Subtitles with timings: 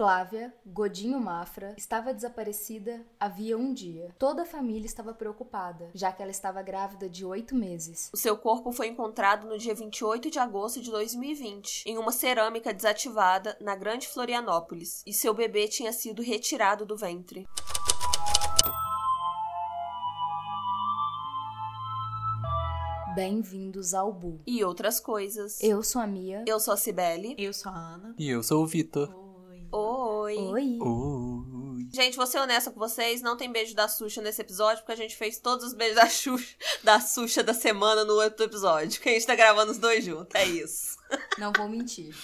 [0.00, 4.14] Flávia Godinho Mafra estava desaparecida havia um dia.
[4.18, 8.08] Toda a família estava preocupada, já que ela estava grávida de oito meses.
[8.10, 12.72] O seu corpo foi encontrado no dia 28 de agosto de 2020, em uma cerâmica
[12.72, 17.46] desativada na Grande Florianópolis, e seu bebê tinha sido retirado do ventre.
[23.14, 24.40] Bem-vindos ao Bu.
[24.46, 25.60] E outras coisas.
[25.60, 26.42] Eu sou a Mia.
[26.46, 27.34] Eu sou a Cibele.
[27.36, 28.14] Eu sou a Ana.
[28.16, 29.19] E eu sou o Vitor.
[30.38, 30.78] Oi.
[30.78, 30.78] Oi.
[30.80, 31.88] Oi.
[31.92, 34.96] Gente, vou ser honesta com vocês, não tem beijo da Xuxa nesse episódio, porque a
[34.96, 36.54] gente fez todos os beijos da Xuxa
[36.84, 40.34] da, Xuxa da semana no outro episódio, que a gente tá gravando os dois juntos,
[40.34, 40.99] é isso.
[41.38, 42.14] Não vou mentir.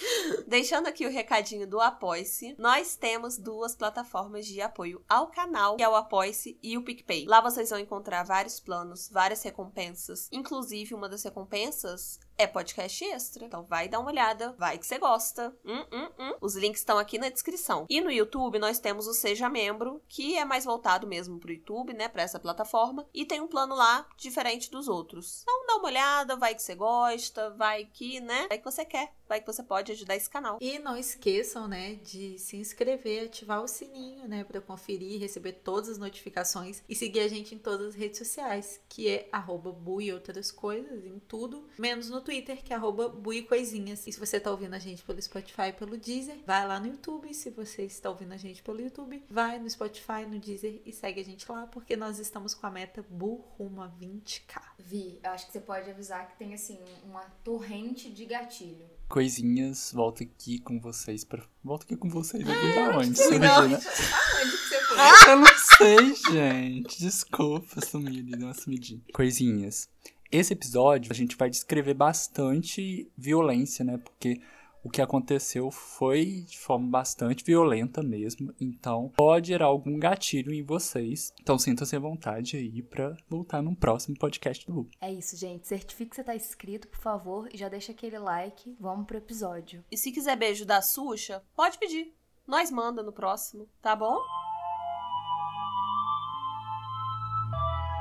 [0.47, 5.83] Deixando aqui o recadinho do Apoie-se, nós temos duas plataformas de apoio ao canal, que
[5.83, 7.25] é o Apoie-se e o PicPay.
[7.25, 13.43] Lá vocês vão encontrar vários planos, várias recompensas, inclusive uma das recompensas é podcast extra.
[13.43, 15.55] Então vai dar uma olhada, vai que você gosta.
[15.65, 16.33] Hum, hum, hum.
[16.39, 17.85] Os links estão aqui na descrição.
[17.89, 21.93] E no YouTube nós temos o Seja Membro, que é mais voltado mesmo pro YouTube,
[21.93, 25.41] né, para essa plataforma, e tem um plano lá diferente dos outros.
[25.41, 29.16] Então dá uma olhada, vai que você gosta, vai que, né, vai que você quer,
[29.27, 30.57] vai que você pode ajudar esse canal.
[30.61, 35.89] E não esqueçam, né, de se inscrever, ativar o sininho, né, para conferir, receber todas
[35.89, 40.01] as notificações e seguir a gente em todas as redes sociais, que é arroba bu
[40.01, 44.05] e outras coisas, em tudo, menos no Twitter, que é arroba bui coisinhas.
[44.07, 46.87] E se você tá ouvindo a gente pelo Spotify e pelo Deezer, vai lá no
[46.87, 47.33] YouTube.
[47.33, 51.21] Se você está ouvindo a gente pelo YouTube, vai no Spotify, no Deezer e segue
[51.21, 54.61] a gente lá, porque nós estamos com a meta bu rumo a 20k.
[54.77, 58.96] Vi, eu acho que você pode avisar que tem assim uma torrente de gatilho.
[59.07, 61.41] Coisinhas, volto aqui com vocês pra.
[61.63, 63.17] Volto aqui com vocês aqui É, da onde?
[63.17, 63.79] sei Você imagina?
[63.79, 65.31] Foi?
[65.31, 66.99] Eu não sei, gente.
[66.99, 69.01] Desculpa, sumi ali, deu uma sumidinha.
[69.13, 69.89] Coisinhas.
[70.29, 73.97] Esse episódio a gente vai descrever bastante violência, né?
[73.97, 74.41] Porque
[74.83, 78.53] o que aconteceu foi de forma bastante violenta mesmo.
[78.59, 81.33] Então pode gerar algum gatilho em vocês.
[81.41, 84.89] Então sintam-se à vontade aí pra voltar num próximo podcast do Lu.
[85.01, 85.67] É isso, gente.
[85.67, 88.75] Certifique que você tá inscrito, por favor, e já deixa aquele like.
[88.79, 89.83] Vamos pro episódio.
[89.91, 92.13] E se quiser beijo da Xuxa, pode pedir.
[92.47, 94.17] Nós manda no próximo, tá bom?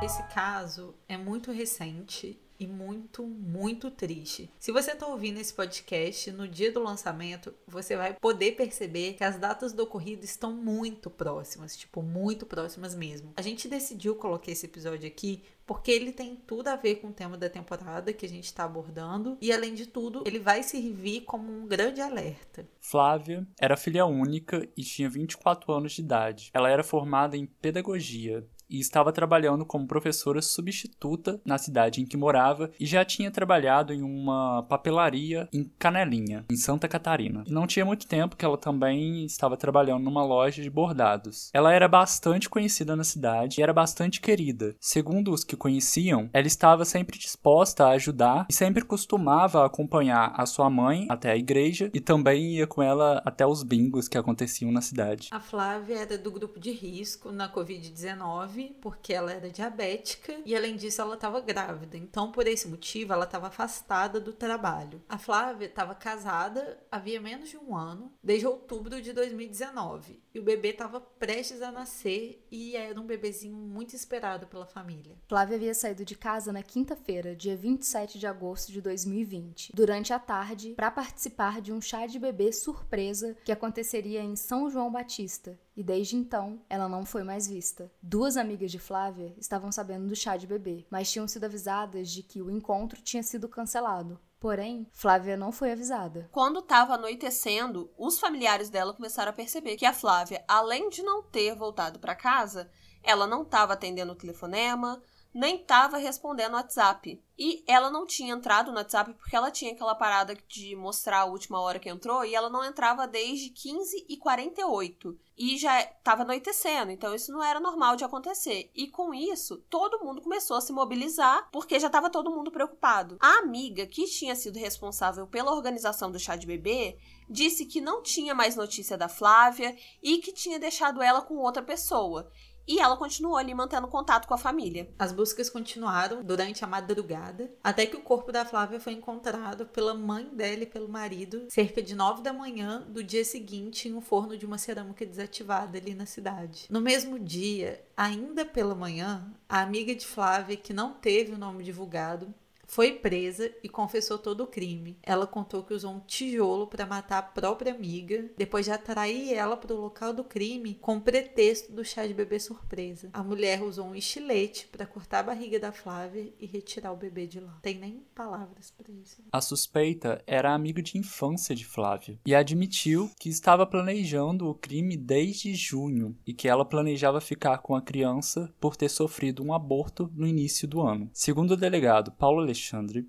[0.02, 4.50] Esse caso é muito recente e muito, muito triste.
[4.58, 9.24] Se você está ouvindo esse podcast no dia do lançamento, você vai poder perceber que
[9.24, 13.32] as datas do ocorrido estão muito próximas, tipo, muito próximas mesmo.
[13.36, 17.12] A gente decidiu colocar esse episódio aqui porque ele tem tudo a ver com o
[17.12, 21.22] tema da temporada que a gente está abordando e, além de tudo, ele vai servir
[21.22, 22.68] como um grande alerta.
[22.80, 26.50] Flávia era filha única e tinha 24 anos de idade.
[26.54, 32.16] Ela era formada em pedagogia e estava trabalhando como professora substituta na cidade em que
[32.16, 37.44] morava e já tinha trabalhado em uma papelaria em Canelinha, em Santa Catarina.
[37.46, 41.50] E não tinha muito tempo que ela também estava trabalhando numa loja de bordados.
[41.52, 44.74] Ela era bastante conhecida na cidade e era bastante querida.
[44.80, 50.46] Segundo os que conheciam, ela estava sempre disposta a ajudar e sempre costumava acompanhar a
[50.46, 54.72] sua mãe até a igreja e também ia com ela até os bingos que aconteciam
[54.72, 55.28] na cidade.
[55.30, 60.76] A Flávia era do grupo de risco na Covid-19 porque ela era diabética e, além
[60.76, 61.96] disso, ela estava grávida.
[61.96, 65.02] Então, por esse motivo, ela estava afastada do trabalho.
[65.08, 70.22] A Flávia estava casada havia menos de um ano, desde outubro de 2019.
[70.34, 75.16] E o bebê estava prestes a nascer e era um bebezinho muito esperado pela família.
[75.28, 80.18] Flávia havia saído de casa na quinta-feira, dia 27 de agosto de 2020, durante a
[80.18, 85.58] tarde, para participar de um chá de bebê surpresa que aconteceria em São João Batista.
[85.76, 87.92] E desde então, ela não foi mais vista.
[88.00, 92.22] Duas amigas de Flávia estavam sabendo do chá de bebê, mas tinham sido avisadas de
[92.22, 94.20] que o encontro tinha sido cancelado.
[94.38, 96.28] Porém, Flávia não foi avisada.
[96.30, 101.22] Quando tava anoitecendo, os familiares dela começaram a perceber que a Flávia, além de não
[101.22, 102.70] ter voltado para casa,
[103.02, 105.02] ela não estava atendendo o telefonema,
[105.36, 107.22] nem estava respondendo o WhatsApp.
[107.38, 111.24] E ela não tinha entrado no WhatsApp porque ela tinha aquela parada de mostrar a
[111.26, 116.22] última hora que entrou e ela não entrava desde 15 e 48 e já estava
[116.22, 118.70] anoitecendo, então isso não era normal de acontecer.
[118.74, 123.18] E com isso, todo mundo começou a se mobilizar porque já estava todo mundo preocupado.
[123.20, 126.96] A amiga que tinha sido responsável pela organização do chá de bebê
[127.28, 131.62] disse que não tinha mais notícia da Flávia e que tinha deixado ela com outra
[131.62, 132.30] pessoa.
[132.66, 134.90] E ela continuou ali mantendo contato com a família.
[134.98, 139.94] As buscas continuaram durante a madrugada, até que o corpo da Flávia foi encontrado pela
[139.94, 144.00] mãe dela e pelo marido, cerca de 9 da manhã do dia seguinte, em um
[144.00, 146.66] forno de uma cerâmica desativada ali na cidade.
[146.68, 151.62] No mesmo dia, ainda pela manhã, a amiga de Flávia, que não teve o nome
[151.62, 152.34] divulgado,
[152.66, 154.98] foi presa e confessou todo o crime.
[155.02, 159.56] Ela contou que usou um tijolo para matar a própria amiga, depois de atrair ela
[159.56, 163.10] para o local do crime com o pretexto do chá de bebê surpresa.
[163.12, 167.26] A mulher usou um estilete para cortar a barriga da Flávia e retirar o bebê
[167.26, 167.58] de lá.
[167.62, 169.22] Tem nem palavras para isso.
[169.32, 174.96] A suspeita era amiga de infância de Flávia e admitiu que estava planejando o crime
[174.96, 180.10] desde junho e que ela planejava ficar com a criança por ter sofrido um aborto
[180.14, 181.08] no início do ano.
[181.12, 182.55] Segundo o delegado Paulo Alexandre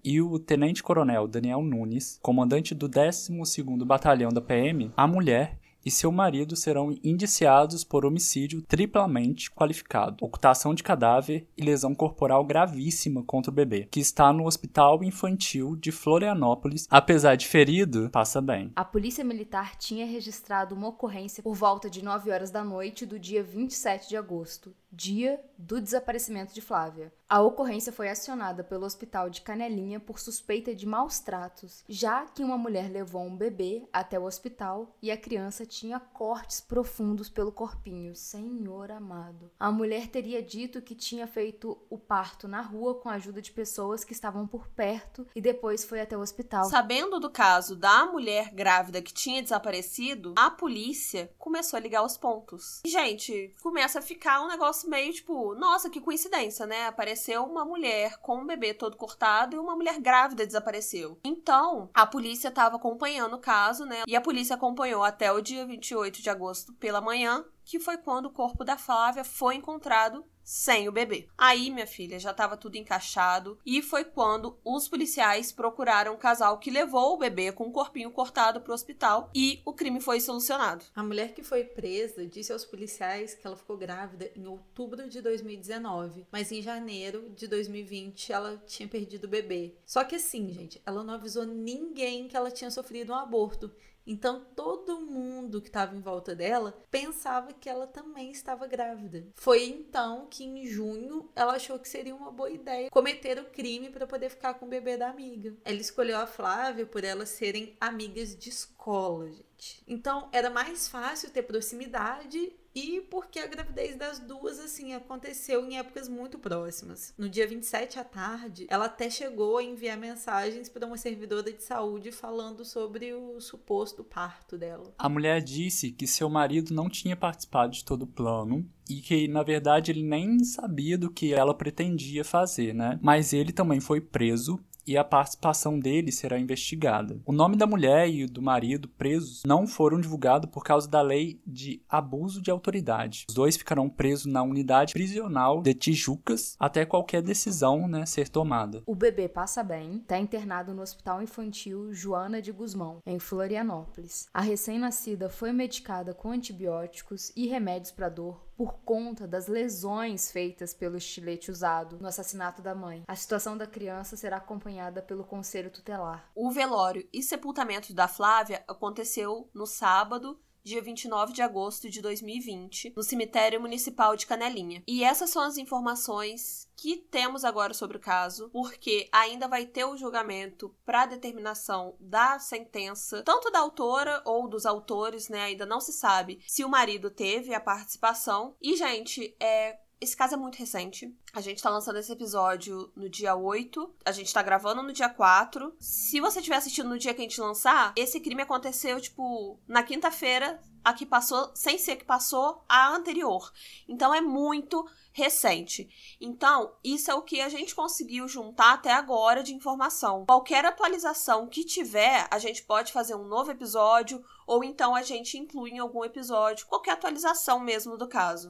[0.04, 5.58] e o tenente-coronel Daniel Nunes, comandante do 12º Batalhão da PM, a mulher
[5.88, 12.44] e seu marido serão indiciados por homicídio triplamente qualificado, ocultação de cadáver e lesão corporal
[12.44, 16.88] gravíssima contra o bebê, que está no Hospital Infantil de Florianópolis.
[16.90, 18.70] Apesar de ferido, passa bem.
[18.76, 23.18] A Polícia Militar tinha registrado uma ocorrência por volta de 9 horas da noite do
[23.18, 27.12] dia 27 de agosto, dia do desaparecimento de Flávia.
[27.30, 32.42] A ocorrência foi acionada pelo Hospital de Canelinha por suspeita de maus tratos, já que
[32.42, 37.52] uma mulher levou um bebê até o hospital e a criança tinha cortes profundos pelo
[37.52, 38.16] corpinho.
[38.16, 39.52] Senhor amado.
[39.60, 43.52] A mulher teria dito que tinha feito o parto na rua com a ajuda de
[43.52, 46.66] pessoas que estavam por perto e depois foi até o hospital.
[46.70, 52.18] Sabendo do caso da mulher grávida que tinha desaparecido, a polícia começou a ligar os
[52.18, 52.82] pontos.
[52.86, 56.88] E, gente, começa a ficar um negócio meio tipo, nossa, que coincidência, né?
[56.88, 61.20] Apareceu uma mulher com um bebê todo cortado e uma mulher grávida desapareceu.
[61.24, 64.04] Então, a polícia estava acompanhando o caso, né?
[64.08, 68.28] E a polícia acompanhou até o dia 28 de agosto pela manhã, que foi quando
[68.28, 71.28] o corpo da Flávia foi encontrado sem o bebê.
[71.38, 76.58] Aí, minha filha, já estava tudo encaixado e foi quando os policiais procuraram o casal
[76.58, 80.22] que levou o bebê com o corpinho cortado para o hospital e o crime foi
[80.22, 80.86] solucionado.
[80.96, 85.22] A mulher que foi presa disse aos policiais que ela ficou grávida em outubro de
[85.22, 89.76] 2019, mas em janeiro de 2020 ela tinha perdido o bebê.
[89.86, 93.70] Só que assim, gente, ela não avisou ninguém que ela tinha sofrido um aborto.
[94.08, 99.28] Então todo mundo que estava em volta dela pensava que ela também estava grávida.
[99.36, 103.90] Foi então que em junho ela achou que seria uma boa ideia cometer o crime
[103.90, 105.54] para poder ficar com o bebê da amiga.
[105.66, 109.84] Ela escolheu a Flávia por elas serem amigas de escola, gente.
[109.88, 115.80] Então era mais fácil ter proximidade e porque a gravidez das duas, assim, aconteceu em
[115.80, 117.12] épocas muito próximas.
[117.18, 121.64] No dia 27 à tarde, ela até chegou a enviar mensagens para uma servidora de
[121.64, 124.94] saúde falando sobre o suposto parto dela.
[125.00, 129.28] A mulher disse que seu marido não tinha participado de todo o plano e que
[129.28, 133.00] na verdade ele nem sabia do que ela pretendia fazer, né?
[133.02, 137.20] Mas ele também foi preso e a participação dele será investigada.
[137.26, 141.40] O nome da mulher e do marido presos não foram divulgados por causa da lei
[141.46, 143.26] de abuso de autoridade.
[143.30, 148.82] Os dois ficarão presos na unidade prisional de Tijucas até qualquer decisão né, ser tomada.
[148.86, 154.28] O bebê passa bem, está internado no Hospital Infantil Joana de Guzmão, em Florianópolis.
[154.34, 160.74] A recém-nascida foi medicada com antibióticos e remédios para dor por conta das lesões feitas
[160.74, 163.04] pelo estilete usado no assassinato da mãe.
[163.08, 166.32] A situação da criança será acompanhada pelo conselho tutelar.
[166.34, 172.94] O velório e sepultamento da Flávia aconteceu no sábado, dia 29 de agosto de 2020,
[172.96, 174.84] no cemitério municipal de Canelinha.
[174.86, 179.86] E essas são as informações que temos agora sobre o caso, porque ainda vai ter
[179.86, 185.44] o julgamento para determinação da sentença, tanto da autora ou dos autores, né?
[185.44, 188.56] Ainda não se sabe se o marido teve a participação.
[188.62, 191.14] E, gente, é esse caso é muito recente.
[191.34, 193.96] A gente tá lançando esse episódio no dia 8.
[194.06, 195.76] A gente tá gravando no dia 4.
[195.80, 199.82] Se você estiver assistindo no dia que a gente lançar, esse crime aconteceu, tipo, na
[199.82, 203.52] quinta-feira, a que passou, sem ser que passou a anterior.
[203.90, 205.90] Então é muito recente.
[206.22, 210.26] Então, isso é o que a gente conseguiu juntar até agora de informação.
[210.28, 215.38] Qualquer atualização que tiver, a gente pode fazer um novo episódio ou então a gente
[215.38, 218.48] inclui em algum episódio qualquer atualização mesmo do caso.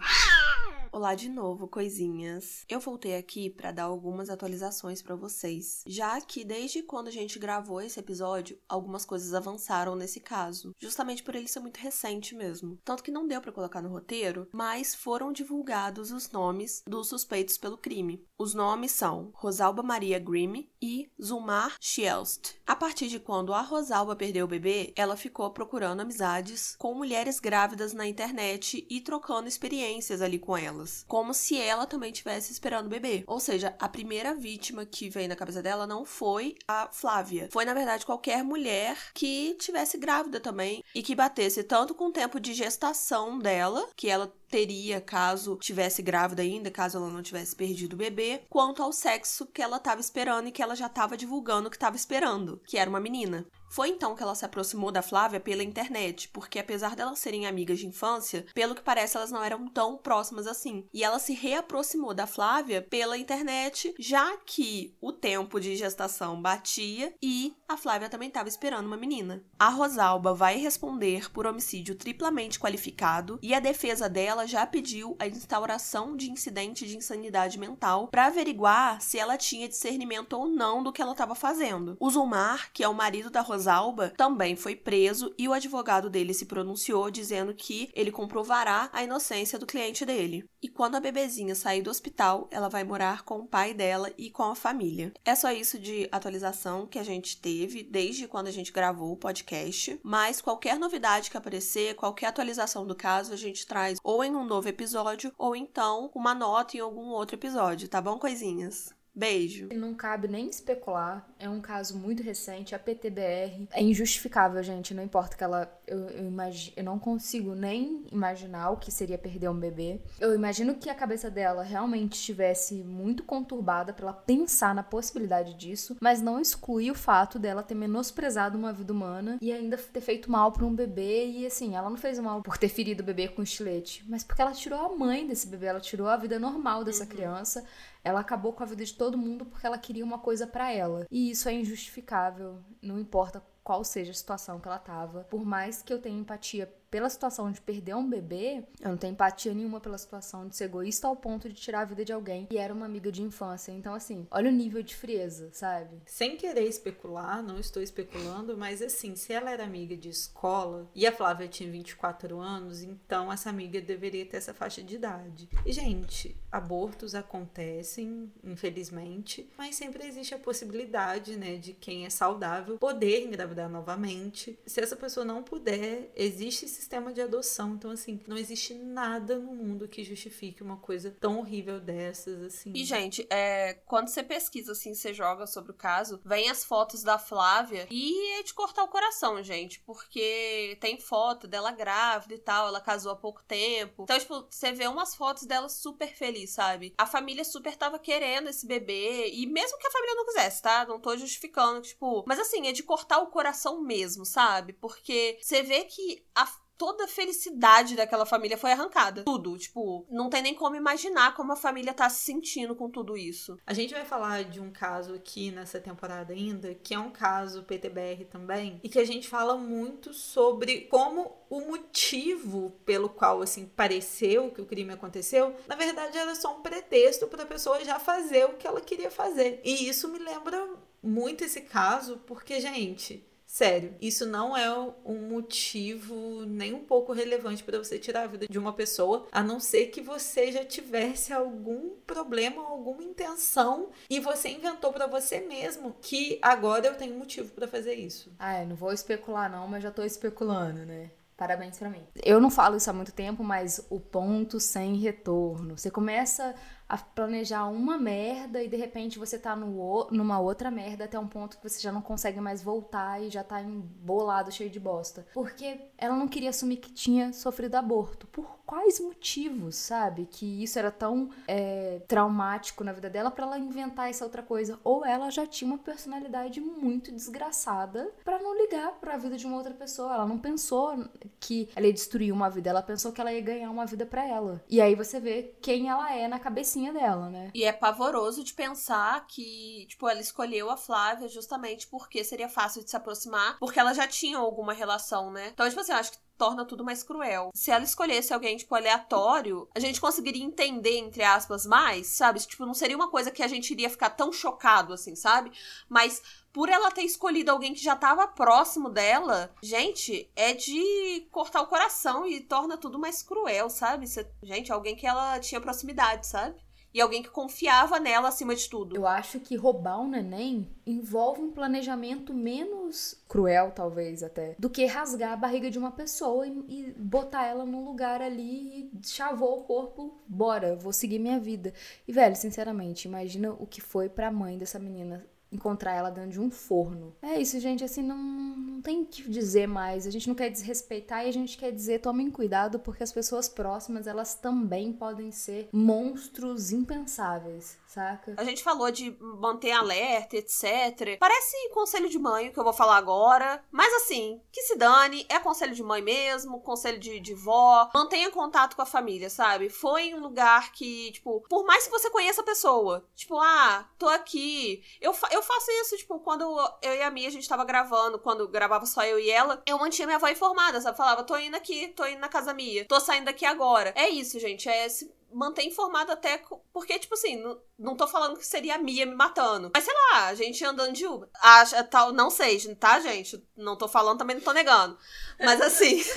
[0.90, 2.64] Olá de novo, coisinhas.
[2.70, 7.38] Eu voltei aqui para dar algumas atualizações para vocês, já que desde quando a gente
[7.38, 12.80] gravou esse episódio, algumas coisas avançaram nesse caso, justamente por ele ser muito recente mesmo.
[12.86, 17.58] Tanto que não deu para colocar no roteiro, mas foram divulgados os nomes dos suspeitos
[17.58, 18.26] pelo crime.
[18.38, 22.56] Os nomes são Rosalba Maria Grimm e Zulmar Schielst.
[22.66, 27.40] A partir de quando a Rosalba perdeu o bebê, ela ficou procurando amizades com mulheres
[27.40, 30.77] grávidas na internet e trocando experiências ali com elas,
[31.08, 33.24] como se ela também estivesse esperando o bebê.
[33.28, 37.66] Ou seja, a primeira vítima que veio na cabeça dela não foi a Flávia, foi
[37.66, 42.40] na verdade qualquer mulher que tivesse grávida também e que batesse tanto com o tempo
[42.40, 47.94] de gestação dela, que ela teria caso tivesse grávida ainda, caso ela não tivesse perdido
[47.94, 51.70] o bebê, quanto ao sexo que ela estava esperando e que ela já estava divulgando
[51.70, 53.46] que estava esperando, que era uma menina.
[53.70, 57.80] Foi então que ela se aproximou da Flávia pela internet, porque apesar delas serem amigas
[57.80, 60.86] de infância, pelo que parece elas não eram tão próximas assim.
[60.94, 67.14] E ela se reaproximou da Flávia pela internet, já que o tempo de gestação batia
[67.22, 69.44] e a Flávia também estava esperando uma menina.
[69.60, 75.28] A Rosalba vai responder por homicídio triplamente qualificado e a defesa dela já pediu a
[75.28, 80.92] instauração de incidente de insanidade mental para averiguar se ela tinha discernimento ou não do
[80.92, 81.98] que ela estava fazendo.
[82.00, 86.34] O Zumar, que é o marido da Rosalba também foi preso e o advogado dele
[86.34, 90.46] se pronunciou dizendo que ele comprovará a inocência do cliente dele.
[90.62, 94.30] E quando a bebezinha sair do hospital, ela vai morar com o pai dela e
[94.30, 95.14] com a família.
[95.24, 99.18] É só isso de atualização que a gente teve desde quando a gente gravou o
[99.18, 104.36] podcast, mas qualquer novidade que aparecer, qualquer atualização do caso, a gente traz ou em
[104.36, 108.97] um novo episódio ou então uma nota em algum outro episódio, tá bom, coisinhas?
[109.18, 109.70] Beijo.
[109.74, 111.28] Não cabe nem especular.
[111.40, 112.76] É um caso muito recente.
[112.76, 114.94] A PTBR é injustificável, gente.
[114.94, 115.76] Não importa que ela.
[115.88, 116.72] Eu, eu, imag...
[116.76, 120.00] eu não consigo nem imaginar o que seria perder um bebê.
[120.20, 125.56] Eu imagino que a cabeça dela realmente estivesse muito conturbada para ela pensar na possibilidade
[125.56, 130.02] disso, mas não exclui o fato dela ter menosprezado uma vida humana e ainda ter
[130.02, 131.26] feito mal para um bebê.
[131.26, 134.44] E assim, ela não fez mal por ter ferido o bebê com estilete, mas porque
[134.44, 137.10] ela tirou a mãe desse bebê, ela tirou a vida normal dessa uhum.
[137.10, 137.64] criança
[138.08, 141.06] ela acabou com a vida de todo mundo porque ela queria uma coisa para ela.
[141.12, 145.26] E isso é injustificável, não importa qual seja a situação que ela tava.
[145.26, 149.14] Por mais que eu tenha empatia pela situação de perder um bebê, eu não tenho
[149.14, 152.48] empatia nenhuma pela situação de ser egoísta ao ponto de tirar a vida de alguém
[152.52, 153.72] e era uma amiga de infância.
[153.72, 156.02] Então, assim, olha o nível de frieza, sabe?
[156.06, 161.06] Sem querer especular, não estou especulando, mas assim, se ela era amiga de escola e
[161.06, 165.50] a Flávia tinha 24 anos, então essa amiga deveria ter essa faixa de idade.
[165.66, 172.78] E, gente, abortos acontecem, infelizmente, mas sempre existe a possibilidade, né, de quem é saudável
[172.78, 174.58] poder engravidar novamente.
[174.66, 177.74] Se essa pessoa não puder, existe sistema de adoção.
[177.74, 182.72] Então, assim, não existe nada no mundo que justifique uma coisa tão horrível dessas, assim.
[182.74, 187.04] E, gente, é, quando você pesquisa, assim, você joga sobre o caso, vem as fotos
[187.04, 192.40] da Flávia e é de cortar o coração, gente, porque tem foto dela grávida e
[192.40, 194.04] tal, ela casou há pouco tempo.
[194.04, 196.94] Então, tipo, você vê umas fotos dela super feliz, sabe?
[196.98, 200.86] A família super tava querendo esse bebê, e mesmo que a família não quisesse, tá?
[200.86, 204.74] Não tô justificando, tipo, mas assim, é de cortar o coração mesmo, sabe?
[204.74, 206.46] Porque você vê que a
[206.78, 209.24] toda a felicidade daquela família foi arrancada.
[209.24, 209.58] Tudo.
[209.58, 213.58] Tipo, não tem nem como imaginar como a família tá se sentindo com tudo isso.
[213.66, 217.64] A gente vai falar de um caso aqui nessa temporada ainda, que é um caso
[217.64, 223.66] PTBR também, e que a gente fala muito sobre como o motivo pelo qual, assim,
[223.66, 228.00] pareceu que o crime aconteceu, na verdade era só um pretexto para a pessoa já
[228.00, 229.62] fazer o que ela queria fazer.
[229.64, 230.68] E isso me lembra
[231.02, 234.70] muito esse caso, porque, gente, Sério, isso não é
[235.06, 239.42] um motivo nem um pouco relevante para você tirar a vida de uma pessoa, a
[239.42, 245.40] não ser que você já tivesse algum problema, alguma intenção e você inventou para você
[245.40, 248.36] mesmo que agora eu tenho motivo para fazer isso.
[248.38, 251.10] Ah, eu não vou especular não, mas já tô especulando, né?
[251.38, 252.04] Parabéns para mim.
[252.26, 255.78] Eu não falo isso há muito tempo, mas o ponto sem retorno.
[255.78, 256.56] Você começa
[256.90, 261.28] a planejar uma merda e de repente você tá no, numa outra merda até um
[261.28, 265.26] ponto que você já não consegue mais voltar e já tá embolado, cheio de bosta.
[265.34, 268.26] Porque ela não queria assumir que tinha sofrido aborto.
[268.28, 270.28] Por quais motivos, sabe?
[270.30, 274.78] Que isso era tão é, traumático na vida dela para ela inventar essa outra coisa.
[274.84, 279.48] Ou ela já tinha uma personalidade muito desgraçada para não ligar para a vida de
[279.48, 280.14] uma outra pessoa.
[280.14, 281.08] Ela não pensou
[281.40, 284.28] que ela ia destruir uma vida, ela pensou que ela ia ganhar uma vida para
[284.28, 284.62] ela.
[284.70, 287.50] E aí você vê quem ela é na cabecinha dela, né?
[287.54, 292.84] E é pavoroso de pensar que, tipo, ela escolheu a Flávia justamente porque seria fácil
[292.84, 295.52] de se aproximar, porque ela já tinha alguma relação, né?
[295.54, 297.50] Então, tipo assim, eu acho que torna tudo mais cruel.
[297.54, 302.40] Se ela escolhesse alguém, tipo, aleatório, a gente conseguiria entender, entre aspas, mais, sabe?
[302.40, 305.52] Tipo, não seria uma coisa que a gente iria ficar tão chocado, assim, sabe?
[305.90, 306.22] Mas
[306.54, 311.68] por ela ter escolhido alguém que já estava próximo dela, gente, é de cortar o
[311.68, 314.06] coração e torna tudo mais cruel, sabe?
[314.42, 316.67] Gente, alguém que ela tinha proximidade, sabe?
[316.94, 318.96] E alguém que confiava nela acima de tudo.
[318.96, 324.86] Eu acho que roubar um neném envolve um planejamento menos cruel, talvez até, do que
[324.86, 329.60] rasgar a barriga de uma pessoa e, e botar ela num lugar ali e chavou
[329.60, 331.74] o corpo, bora, vou seguir minha vida.
[332.08, 336.40] E, velho, sinceramente, imagina o que foi pra mãe dessa menina encontrar ela dentro de
[336.40, 337.16] um forno.
[337.22, 340.06] É isso, gente, assim, não, não tem o que dizer mais.
[340.06, 343.48] A gente não quer desrespeitar e a gente quer dizer tomem cuidado porque as pessoas
[343.48, 348.36] próximas, elas também podem ser monstros impensáveis, saca?
[348.38, 351.18] A gente falou de manter alerta, etc.
[351.20, 353.64] Parece conselho de mãe, que eu vou falar agora.
[353.72, 357.90] Mas assim, que se dane, é conselho de mãe mesmo, conselho de, de vó.
[357.94, 359.70] Mantenha contato com a família, sabe?
[359.70, 363.88] Foi em um lugar que, tipo, por mais que você conheça a pessoa, tipo, ah,
[363.98, 364.84] tô aqui.
[365.02, 366.44] Eu, fa eu faço isso, tipo, quando
[366.82, 369.78] eu e a Mia a gente tava gravando, quando gravava só eu e ela, eu
[369.78, 370.98] mantinha minha avó informada, sabe?
[370.98, 373.94] Falava, tô indo aqui, tô indo na casa Mia, tô saindo daqui agora.
[373.96, 376.42] É isso, gente, é se manter informado até.
[376.74, 379.72] Porque, tipo assim, não, não tô falando que seria a Mia me matando.
[379.74, 381.30] Mas sei lá, a gente andando de Uber.
[381.42, 383.44] Acha, tal, não sei, tá, gente?
[383.56, 384.98] Não tô falando, também não tô negando.
[385.40, 386.02] Mas assim.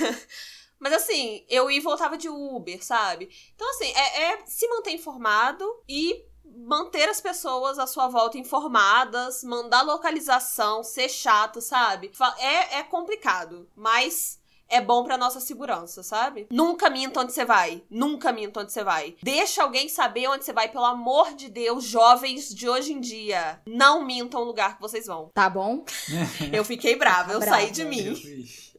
[0.81, 3.29] Mas assim, eu ia e voltava de Uber, sabe?
[3.53, 9.43] Então, assim, é, é se manter informado e manter as pessoas à sua volta informadas,
[9.43, 12.11] mandar localização, ser chato, sabe?
[12.37, 16.47] É, é complicado, mas é bom pra nossa segurança, sabe?
[16.49, 17.83] Nunca minta onde você vai.
[17.89, 19.15] Nunca minta onde você vai.
[19.21, 23.61] Deixa alguém saber onde você vai, pelo amor de Deus, jovens de hoje em dia.
[23.67, 25.29] Não mintam o lugar que vocês vão.
[25.33, 25.83] Tá bom?
[26.53, 27.57] eu fiquei brava, eu Brava.
[27.57, 28.15] saí de mim.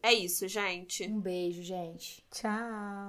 [0.02, 1.04] É isso, gente.
[1.04, 2.24] Um beijo, gente.
[2.32, 2.50] Tchau.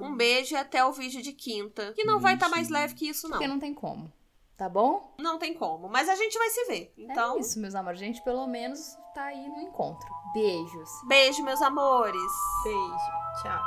[0.02, 1.94] Um beijo e até o vídeo de quinta.
[1.94, 3.38] Que não vai estar tá mais leve que isso, não.
[3.38, 4.12] Porque não tem como.
[4.58, 5.14] Tá bom?
[5.20, 5.90] Não tem como.
[5.90, 6.94] Mas a gente vai se ver.
[6.98, 7.38] Então.
[7.38, 8.02] É isso, meus amores.
[8.02, 10.08] A gente pelo menos tá aí no encontro.
[10.34, 10.90] Beijos.
[11.08, 12.32] Beijo, meus amores.
[12.64, 13.42] Beijo.
[13.42, 13.62] Tchau.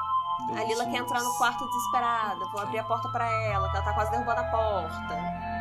[0.55, 2.45] A Lila quer entrar no quarto desesperada.
[2.53, 5.56] Vou abrir a porta para ela, que ela tá quase derrubando a porta.